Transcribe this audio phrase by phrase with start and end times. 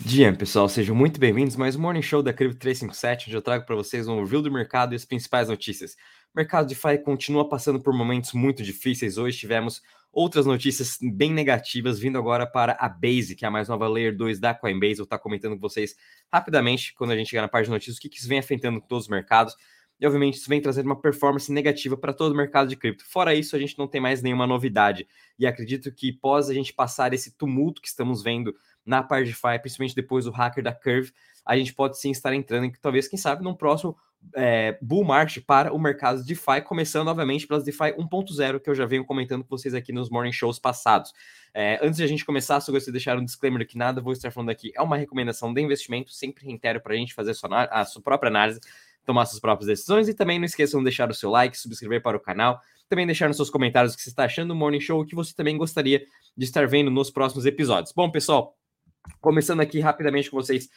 [0.00, 3.66] Dia, pessoal, sejam muito bem-vindos mais um Morning Show da Cripto 357, onde eu trago
[3.66, 5.94] para vocês um review do mercado e as principais notícias.
[6.32, 9.18] O mercado de DeFi continua passando por momentos muito difíceis.
[9.18, 9.82] Hoje tivemos
[10.12, 14.16] outras notícias bem negativas vindo agora para a Base, que é a mais nova Layer
[14.16, 14.92] 2 da Coinbase.
[14.92, 15.96] Eu vou estar comentando com vocês
[16.32, 18.80] rapidamente, quando a gente chegar na parte de notícias, o que, que isso vem afetando
[18.80, 19.56] todos os mercados.
[20.00, 23.04] E, obviamente, isso vem trazendo uma performance negativa para todo o mercado de cripto.
[23.04, 25.08] Fora isso, a gente não tem mais nenhuma novidade.
[25.36, 28.54] E acredito que, pós a gente passar esse tumulto que estamos vendo
[28.88, 31.12] na DeFi, principalmente depois do hacker da Curve,
[31.44, 33.96] a gente pode sim estar entrando em, talvez, quem sabe, num próximo
[34.34, 38.74] é, bull market para o mercado de DeFi, começando, obviamente, pelas DeFi 1.0, que eu
[38.74, 41.12] já venho comentando com vocês aqui nos morning shows passados.
[41.54, 44.12] É, antes de a gente começar, só gostaria de deixar um disclaimer que nada vou
[44.12, 47.34] estar falando aqui é uma recomendação de investimento, sempre reitero para a gente fazer a
[47.34, 48.60] sua, a sua própria análise,
[49.04, 52.16] tomar suas próprias decisões e também não esqueçam de deixar o seu like, subscrever para
[52.16, 55.00] o canal, também deixar nos seus comentários o que você está achando do Morning Show
[55.00, 56.04] o que você também gostaria
[56.36, 57.92] de estar vendo nos próximos episódios.
[57.92, 58.57] Bom, pessoal,
[59.20, 60.68] Começando aqui rapidamente com vocês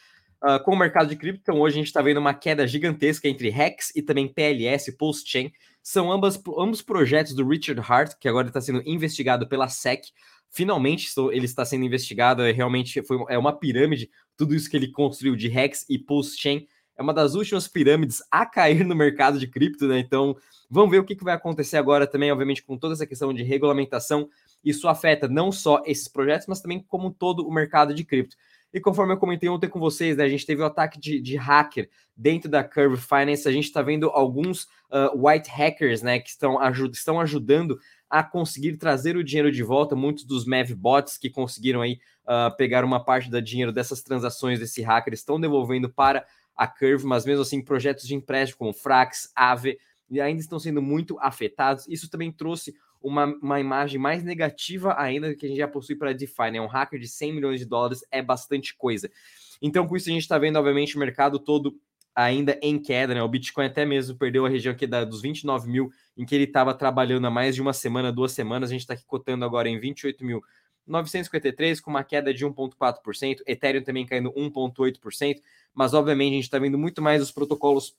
[0.42, 1.40] uh, com o mercado de cripto.
[1.40, 5.22] Então, hoje a gente está vendo uma queda gigantesca entre Hex e também PLS, Pulse
[5.26, 5.52] Chain.
[5.82, 10.06] São ambas, ambos projetos do Richard Hart, que agora está sendo investigado pela SEC.
[10.50, 12.42] Finalmente ele está sendo investigado.
[12.42, 16.38] É, realmente foi, é uma pirâmide, tudo isso que ele construiu de Hex e Pulse
[16.38, 16.66] Chain.
[16.96, 19.98] É uma das últimas pirâmides a cair no mercado de cripto, né?
[19.98, 20.36] Então,
[20.70, 23.42] vamos ver o que, que vai acontecer agora também, obviamente, com toda essa questão de
[23.42, 24.28] regulamentação
[24.64, 28.36] isso afeta não só esses projetos, mas também como todo o mercado de cripto.
[28.72, 31.20] E conforme eu comentei ontem com vocês, né, a gente teve o um ataque de,
[31.20, 33.46] de, hacker dentro da Curve Finance.
[33.46, 38.22] A gente está vendo alguns uh, white hackers né, que estão, ajud estão ajudando a
[38.22, 39.94] conseguir trazer o dinheiro de volta.
[39.94, 44.58] Muitos dos Mav bots que conseguiram aí uh, pegar uma parte do dinheiro dessas transações
[44.58, 46.24] desse hacker estão devolvendo para
[46.56, 49.78] a Curve, mas mesmo assim, projetos de empréstimo como Frax, Aave
[50.20, 51.86] ainda estão sendo muito afetados.
[51.88, 55.96] Isso também trouxe uma, uma imagem mais negativa ainda do que a gente já possui
[55.96, 56.60] para DeFi, né?
[56.60, 59.10] Um hacker de 100 milhões de dólares é bastante coisa.
[59.60, 61.78] Então, com isso, a gente está vendo, obviamente, o mercado todo
[62.14, 63.22] ainda em queda, né?
[63.22, 66.44] O Bitcoin até mesmo perdeu a região aqui da, dos 29 mil, em que ele
[66.44, 68.70] estava trabalhando há mais de uma semana, duas semanas.
[68.70, 70.42] A gente está aqui cotando agora em 28 mil.
[70.86, 75.40] 953 com uma queda de 1,4%, Ethereum também caindo 1,8%,
[75.72, 77.96] mas obviamente a gente está vendo muito mais os protocolos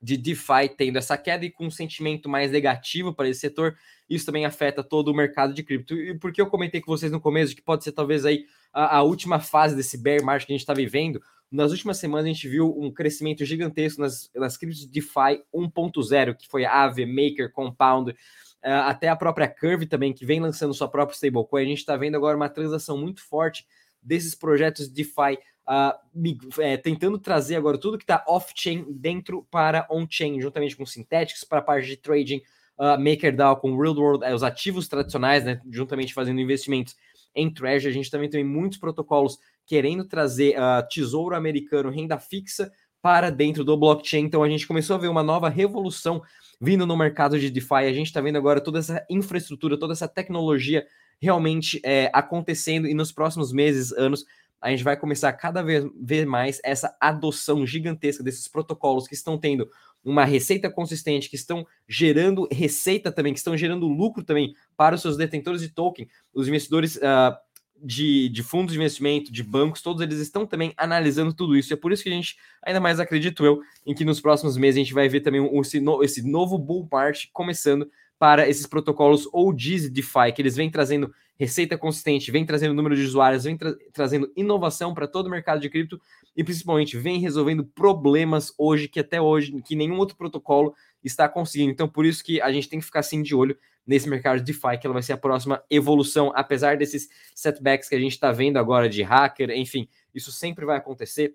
[0.00, 3.76] de DeFi tendo essa queda e com um sentimento mais negativo para esse setor,
[4.08, 5.94] isso também afeta todo o mercado de cripto.
[5.94, 9.02] E porque eu comentei com vocês no começo que pode ser talvez aí a, a
[9.02, 11.20] última fase desse bear market que a gente está vivendo,
[11.50, 16.36] nas últimas semanas a gente viu um crescimento gigantesco nas, nas criptos de DeFi 1.0,
[16.36, 18.16] que foi a Aave, Maker, Compound, uh,
[18.62, 21.62] até a própria Curve também, que vem lançando sua própria stablecoin.
[21.62, 23.66] A gente está vendo agora uma transação muito forte
[24.02, 30.40] desses projetos DeFi uh, é, tentando trazer agora tudo que está off-chain dentro para on-chain,
[30.40, 32.40] juntamente com Synthetics, para a parte de trading,
[32.78, 36.96] uh, MakerDAO com Real World, é, os ativos tradicionais, né, juntamente fazendo investimentos
[37.34, 37.90] em Treasury.
[37.90, 43.62] A gente também tem muitos protocolos querendo trazer uh, tesouro americano, renda fixa para dentro
[43.62, 44.24] do blockchain.
[44.24, 46.22] Então a gente começou a ver uma nova revolução
[46.60, 47.74] vindo no mercado de DeFi.
[47.74, 50.86] A gente está vendo agora toda essa infraestrutura, toda essa tecnologia
[51.20, 54.24] realmente é, acontecendo e nos próximos meses, anos,
[54.60, 59.14] a gente vai começar a cada vez ver mais essa adoção gigantesca desses protocolos que
[59.14, 59.68] estão tendo
[60.04, 65.02] uma receita consistente, que estão gerando receita também, que estão gerando lucro também para os
[65.02, 67.36] seus detentores de token, os investidores uh,
[67.82, 71.72] de, de, fundos de investimento, de bancos, todos eles estão também analisando tudo isso.
[71.72, 74.76] É por isso que a gente, ainda mais acredito eu, em que nos próximos meses
[74.76, 79.28] a gente vai ver também esse, no, esse novo bull market começando para esses protocolos
[79.32, 83.56] OGs e DeFi, que eles vêm trazendo receita consistente, vem trazendo número de usuários, vem
[83.56, 86.00] tra trazendo inovação para todo o mercado de cripto
[86.36, 91.70] e principalmente vem resolvendo problemas hoje que até hoje que nenhum outro protocolo está conseguindo.
[91.70, 94.44] Então por isso que a gente tem que ficar assim de olho nesse mercado de
[94.44, 98.32] DeFi, que ela vai ser a próxima evolução, apesar desses setbacks que a gente está
[98.32, 101.34] vendo agora de hacker, enfim, isso sempre vai acontecer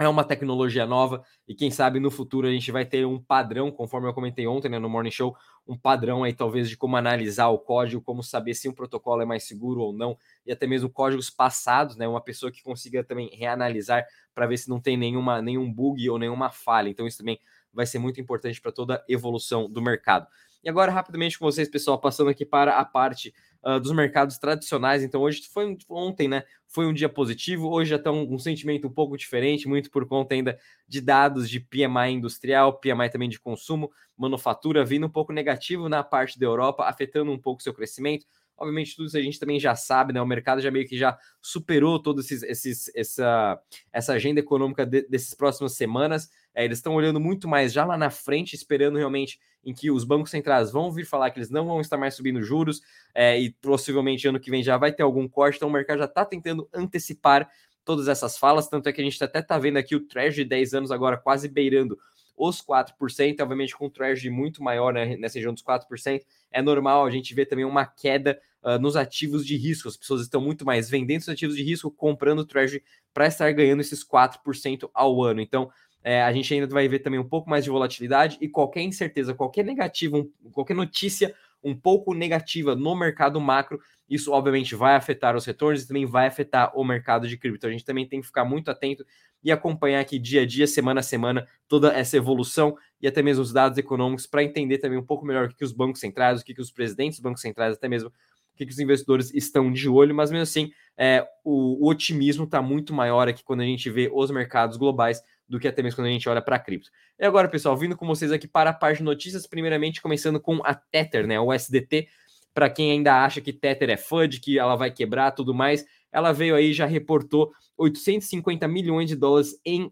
[0.00, 3.70] é uma tecnologia nova e quem sabe no futuro a gente vai ter um padrão,
[3.70, 5.36] conforme eu comentei ontem né, no Morning Show,
[5.68, 9.26] um padrão aí talvez de como analisar o código, como saber se um protocolo é
[9.26, 10.16] mais seguro ou não,
[10.46, 14.70] e até mesmo códigos passados, né, uma pessoa que consiga também reanalisar para ver se
[14.70, 16.88] não tem nenhuma, nenhum bug ou nenhuma falha.
[16.88, 17.38] Então isso também
[17.70, 20.26] vai ser muito importante para toda a evolução do mercado.
[20.62, 23.32] E agora, rapidamente com vocês, pessoal, passando aqui para a parte
[23.64, 25.02] uh, dos mercados tradicionais.
[25.02, 26.42] Então, hoje foi ontem, né?
[26.66, 27.68] Foi um dia positivo.
[27.70, 31.48] Hoje já está um, um, sentimento um pouco diferente, muito por conta ainda de dados
[31.48, 36.46] de PMI industrial, PMI também de consumo, manufatura vindo um pouco negativo na parte da
[36.46, 38.26] Europa, afetando um pouco seu crescimento.
[38.56, 40.20] Obviamente, tudo isso a gente também já sabe, né?
[40.20, 43.58] O mercado já meio que já superou toda esses, esses, essa,
[43.90, 46.28] essa agenda econômica de, dessas próximas semanas.
[46.54, 50.04] É, eles estão olhando muito mais já lá na frente, esperando realmente em que os
[50.04, 52.80] bancos centrais vão vir falar que eles não vão estar mais subindo juros
[53.14, 55.56] é, e possivelmente ano que vem já vai ter algum corte.
[55.56, 57.48] Então o mercado já está tentando antecipar
[57.84, 60.50] todas essas falas, tanto é que a gente até está vendo aqui o Treasury de
[60.50, 61.98] 10 anos agora quase beirando
[62.36, 67.04] os 4%, obviamente com um Treasury muito maior né, nessa região dos 4%, é normal
[67.04, 69.88] a gente ver também uma queda uh, nos ativos de risco.
[69.88, 72.82] As pessoas estão muito mais vendendo os ativos de risco, comprando Treasury
[73.12, 75.40] para estar ganhando esses 4% ao ano.
[75.40, 75.70] Então,
[76.02, 79.34] é, a gente ainda vai ver também um pouco mais de volatilidade e qualquer incerteza,
[79.34, 85.44] qualquer negativo, qualquer notícia um pouco negativa no mercado macro, isso obviamente vai afetar os
[85.44, 87.66] retornos e também vai afetar o mercado de cripto.
[87.66, 89.04] A gente também tem que ficar muito atento
[89.42, 93.42] e acompanhar aqui dia a dia, semana a semana, toda essa evolução e até mesmo
[93.42, 96.40] os dados econômicos para entender também um pouco melhor o que, que os bancos centrais,
[96.40, 98.12] o que, que os presidentes dos bancos centrais, até mesmo
[98.60, 102.60] que, que os investidores estão de olho, mas mesmo assim, é, o, o otimismo está
[102.60, 106.08] muito maior aqui quando a gente vê os mercados globais do que até mesmo quando
[106.08, 106.90] a gente olha para cripto.
[107.18, 110.60] E agora, pessoal, vindo com vocês aqui para a parte de notícias, primeiramente começando com
[110.64, 112.06] a Tether, né, o SDT,
[112.52, 116.32] para quem ainda acha que Tether é FUD, que ela vai quebrar tudo mais, ela
[116.32, 119.90] veio aí já reportou 850 milhões de dólares em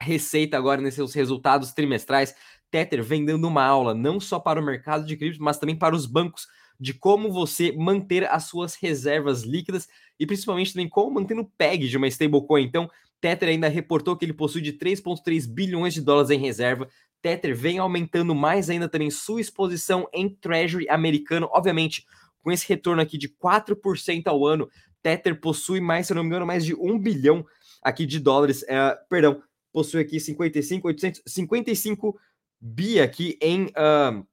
[0.00, 2.34] receita agora nesses resultados trimestrais.
[2.70, 5.94] Tether vem dando uma aula não só para o mercado de cripto, mas também para
[5.94, 6.46] os bancos
[6.80, 9.86] de como você manter as suas reservas líquidas
[10.18, 12.64] e principalmente também como manter o PEG de uma stablecoin.
[12.64, 12.90] Então,
[13.20, 16.88] Tether ainda reportou que ele possui de 3,3 bilhões de dólares em reserva.
[17.20, 22.06] Tether vem aumentando mais ainda também sua exposição em Treasury americano, obviamente,
[22.42, 24.70] com esse retorno aqui de 4% ao ano,
[25.02, 27.44] Tether possui mais, se eu não me engano, mais de 1 bilhão
[27.82, 29.42] aqui de dólares, é, perdão,
[29.72, 32.18] possui aqui 55, 800, 55
[32.60, 34.26] bi aqui em, uh,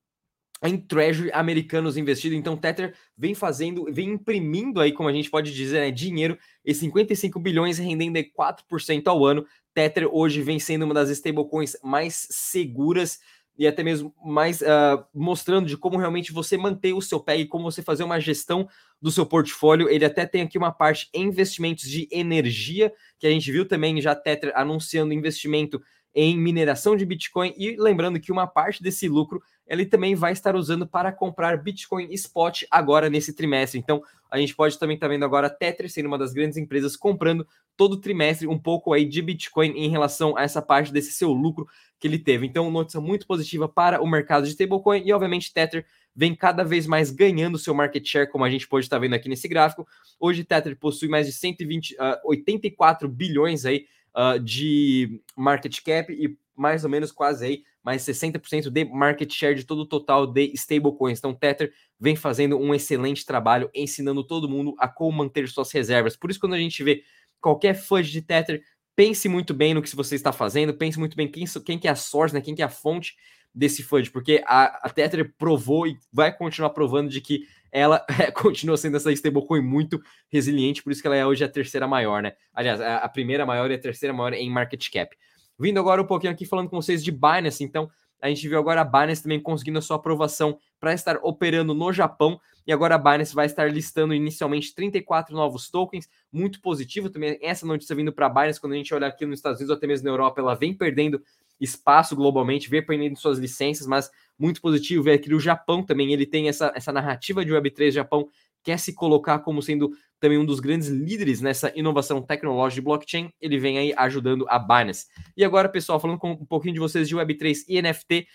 [0.64, 2.36] em treasury americanos investido.
[2.36, 6.74] Então, Tether vem fazendo, vem imprimindo aí, como a gente pode dizer, né, dinheiro, e
[6.74, 9.46] 55 bilhões rendendo 4% ao ano.
[9.74, 13.20] Tether hoje vem sendo uma das stablecoins mais seguras
[13.58, 17.64] e até mesmo mais uh, mostrando de como realmente você manter o seu PEG, como
[17.64, 18.68] você fazer uma gestão
[19.02, 19.90] do seu portfólio.
[19.90, 24.00] Ele até tem aqui uma parte em investimentos de energia, que a gente viu também
[24.00, 25.82] já Tether anunciando investimento
[26.20, 30.56] em mineração de Bitcoin e lembrando que uma parte desse lucro ele também vai estar
[30.56, 33.78] usando para comprar Bitcoin Spot agora nesse trimestre.
[33.78, 36.58] Então, a gente pode também estar tá vendo agora a Tether sendo uma das grandes
[36.58, 41.12] empresas comprando todo trimestre um pouco aí de Bitcoin em relação a essa parte desse
[41.12, 41.68] seu lucro
[42.00, 42.48] que ele teve.
[42.48, 45.86] Então, notícia muito positiva para o mercado de stablecoin e, obviamente, Tether
[46.16, 49.30] vem cada vez mais ganhando seu market share, como a gente pode estar vendo aqui
[49.30, 49.88] nesse gráfico.
[50.20, 53.86] Hoje, Tether possui mais de 120, uh, 84 bilhões aí
[54.18, 59.56] uh, de market cap e mais ou menos quase aí mais 60% de market share
[59.56, 61.20] de todo o total de stablecoins.
[61.20, 66.18] Então, Tether vem fazendo um excelente trabalho ensinando todo mundo a como manter suas reservas.
[66.18, 67.02] Por isso, quando a gente vê
[67.40, 68.62] qualquer fund de Tether,
[68.94, 71.92] pense muito bem no que você está fazendo, pense muito bem quem, quem que é
[71.92, 73.16] a source, né, quem que é a fonte
[73.56, 78.32] desse fund, porque a, a Tether provou e vai continuar provando de que ela é,
[78.32, 82.22] continua sendo essa stablecoin muito resiliente, por isso que ela é hoje a terceira maior,
[82.22, 82.34] né?
[82.54, 85.16] Aliás, a, a primeira maior e a terceira maior em market cap.
[85.60, 87.90] Vindo agora um pouquinho aqui falando com vocês de Binance, então
[88.22, 91.94] a gente viu agora a Binance também conseguindo a sua aprovação para estar operando no
[91.94, 92.40] Japão.
[92.66, 97.38] E agora a Binance vai estar listando inicialmente 34 novos tokens, muito positivo também.
[97.42, 99.78] Essa notícia vindo para a Binance, quando a gente olha aqui nos Estados Unidos ou
[99.78, 101.22] até mesmo na Europa, ela vem perdendo
[101.60, 106.14] espaço globalmente, vem perdendo suas licenças, mas muito positivo ver aqui o Japão também.
[106.14, 108.28] Ele tem essa, essa narrativa de Web3 Japão,
[108.64, 113.30] quer se colocar como sendo também um dos grandes líderes nessa inovação tecnológica de blockchain,
[113.40, 115.06] ele vem aí ajudando a Binance.
[115.36, 118.28] E agora, pessoal, falando com um pouquinho de vocês de Web3 e NFT,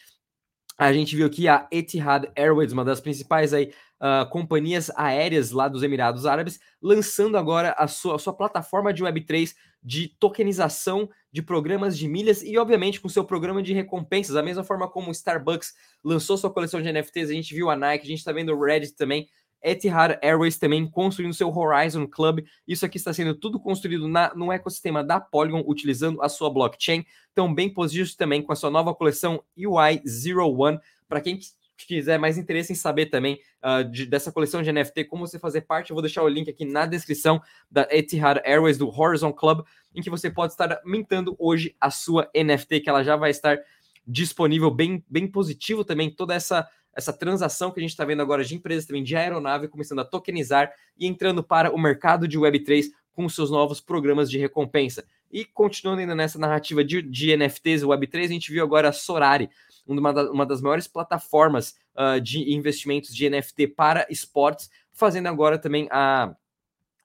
[0.85, 5.69] a gente viu aqui a Etihad Airways, uma das principais aí, uh, companhias aéreas lá
[5.69, 11.43] dos Emirados Árabes, lançando agora a sua, a sua plataforma de Web3 de tokenização de
[11.43, 14.35] programas de milhas e, obviamente, com seu programa de recompensas.
[14.35, 15.73] Da mesma forma como o Starbucks
[16.05, 18.65] lançou sua coleção de NFTs, a gente viu a Nike, a gente está vendo o
[18.65, 19.29] Reddit também
[19.62, 22.40] Etihad Airways também construindo seu Horizon Club.
[22.66, 27.04] Isso aqui está sendo tudo construído na, no ecossistema da Polygon, utilizando a sua blockchain.
[27.33, 30.78] Então, bem positivo também com a sua nova coleção UI01.
[31.09, 31.38] Para quem
[31.87, 35.62] quiser mais interesse em saber também uh, de, dessa coleção de NFT, como você fazer
[35.62, 37.40] parte, eu vou deixar o link aqui na descrição
[37.71, 39.64] da Etihad Airways, do Horizon Club,
[39.95, 43.59] em que você pode estar mintando hoje a sua NFT, que ela já vai estar
[44.07, 48.45] disponível, bem, bem positivo também, toda essa essa transação que a gente está vendo agora
[48.45, 52.87] de empresas também de aeronave começando a tokenizar e entrando para o mercado de Web3
[53.13, 55.05] com seus novos programas de recompensa.
[55.31, 58.93] E continuando ainda nessa narrativa de, de NFTs e Web3, a gente viu agora a
[58.93, 59.49] Sorari,
[59.87, 65.59] uma, da, uma das maiores plataformas uh, de investimentos de NFT para esportes, fazendo agora
[65.59, 66.35] também a,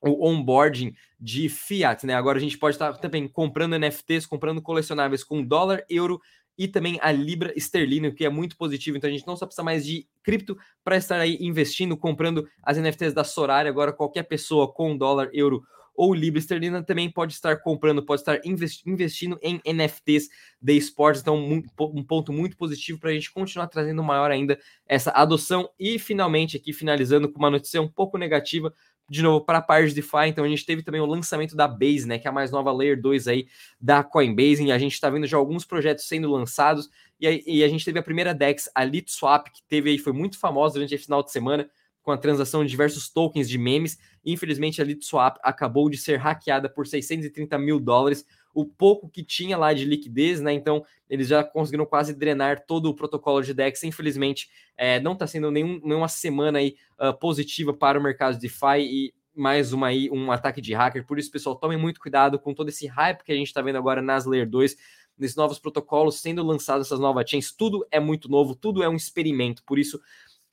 [0.01, 2.13] o onboarding de fiat, né?
[2.13, 6.21] Agora a gente pode estar também comprando NFTs, comprando colecionáveis com dólar, euro
[6.57, 8.97] e também a libra esterlina, que é muito positivo.
[8.97, 12.77] Então a gente não só precisa mais de cripto para estar aí investindo, comprando as
[12.77, 13.69] NFTs da Sorari.
[13.69, 15.63] Agora qualquer pessoa com dólar, euro
[15.97, 20.29] ou libra esterlina, também pode estar comprando, pode estar investindo em NFTs
[20.61, 21.23] de esportes.
[21.23, 25.67] Então, um ponto muito positivo para a gente continuar trazendo maior ainda essa adoção.
[25.79, 28.71] E finalmente, aqui finalizando com uma notícia um pouco negativa
[29.09, 31.67] de novo para a parte de DeFi, então a gente teve também o lançamento da
[31.67, 33.47] Base, né, que é a mais nova Layer 2 aí
[33.79, 37.63] da Coinbase, e a gente está vendo já alguns projetos sendo lançados, e a, e
[37.63, 40.95] a gente teve a primeira DEX, a LitSwap, que teve aí, foi muito famosa durante
[40.95, 41.69] o final de semana,
[42.07, 43.97] com a transação de diversos tokens de memes.
[44.23, 48.25] Infelizmente, a LitSwap acabou de ser hackeada por 630 mil dólares,
[48.57, 50.51] o pouco que tinha lá de liquidez, né?
[50.51, 53.83] Então, eles já conseguiram quase drenar todo o protocolo de DEX.
[53.83, 58.41] Infelizmente, é, não está sendo nenhum, nenhuma semana aí uh, positiva para o mercado de
[58.41, 61.05] DeFi e mais uma aí, um ataque de hacker.
[61.05, 63.77] Por isso, pessoal, tomem muito cuidado com todo esse hype que a gente está vendo
[63.77, 64.75] agora nas Layer 2,
[65.19, 67.51] nesses novos protocolos sendo lançados, essas novas chains.
[67.51, 69.63] Tudo é muito novo, tudo é um experimento.
[69.63, 70.01] Por isso,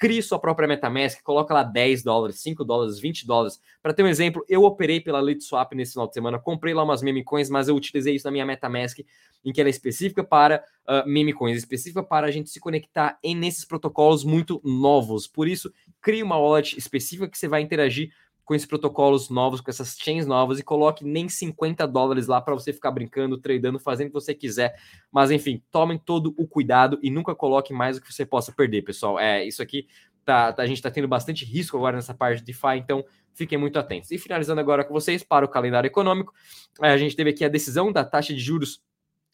[0.04, 3.58] crie sua própria MetaMask, coloca lá 10 dólares, 5 dólares, 20 dólares.
[3.82, 7.00] Para ter um exemplo, eu operei pela LitSwap nesse final de semana, comprei lá umas
[7.00, 8.99] meme coins, mas eu utilizei isso na minha MetaMask,
[9.42, 13.18] em que ela é específica para uh, meme coins, específica para a gente se conectar
[13.25, 15.26] em nesses protocolos muito novos.
[15.26, 18.12] Por isso, crie uma wallet específica que você vai interagir
[18.44, 22.54] com esses protocolos novos, com essas chains novas, e coloque nem 50 dólares lá para
[22.54, 24.78] você ficar brincando, tradando, fazendo o que você quiser.
[25.10, 28.82] Mas enfim, tomem todo o cuidado e nunca coloque mais do que você possa perder,
[28.82, 29.18] pessoal.
[29.18, 29.86] É isso aqui.
[30.24, 33.58] Tá, tá a gente está tendo bastante risco agora nessa parte de DeFi, então fiquem
[33.58, 34.10] muito atentos.
[34.10, 36.32] E finalizando agora com vocês para o calendário econômico,
[36.82, 38.82] é, a gente teve aqui a decisão da taxa de juros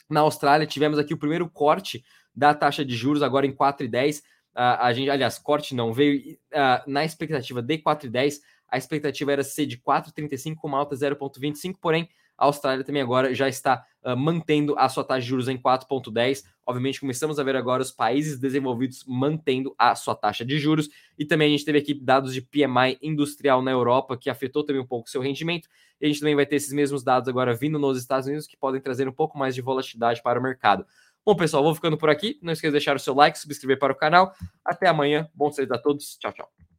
[0.08, 0.66] na Austrália.
[0.66, 4.18] Tivemos aqui o primeiro corte da taxa de juros agora em 4,10.
[4.20, 4.22] Uh,
[4.54, 8.40] a gente, aliás, corte não, veio uh, na expectativa de 4,10
[8.70, 12.08] a expectativa era ser de 4,35 com uma alta 0,25, porém
[12.40, 16.42] a Austrália também agora já está uh, mantendo a sua taxa de juros em 4,10.
[16.66, 20.88] Obviamente, começamos a ver agora os países desenvolvidos mantendo a sua taxa de juros.
[21.18, 24.80] E também a gente teve aqui dados de PMI industrial na Europa, que afetou também
[24.80, 25.68] um pouco o seu rendimento.
[26.00, 28.56] E a gente também vai ter esses mesmos dados agora vindo nos Estados Unidos, que
[28.56, 30.86] podem trazer um pouco mais de volatilidade para o mercado.
[31.26, 32.38] Bom, pessoal, vou ficando por aqui.
[32.40, 34.32] Não esqueça de deixar o seu like, subscrever para o canal.
[34.64, 35.28] Até amanhã.
[35.34, 36.16] Bom cedo a todos.
[36.16, 36.60] Tchau, tchau.